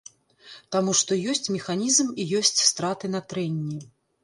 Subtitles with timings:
[0.75, 3.79] Таму што ёсць механізм і ёсць страты на трэнні.